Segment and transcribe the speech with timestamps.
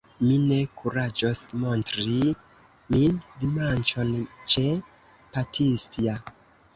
[0.27, 2.15] mi ne kuraĝos montri
[2.95, 4.09] min, dimanĉon,
[4.55, 4.65] ĉe
[5.37, 6.17] Patisja!